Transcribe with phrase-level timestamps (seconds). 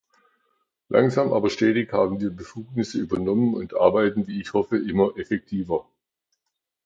[0.89, 5.87] Langsam aber stetig haben wir Befugnisse übernommen und arbeiten, wie ich hoffe, immer effektiver.